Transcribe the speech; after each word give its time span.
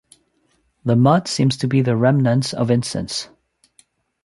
The 0.83 0.95
mud 0.95 1.27
seems 1.27 1.57
to 1.57 1.67
be 1.67 1.83
remnants 1.83 2.55
of 2.55 2.71
incense. 2.71 3.29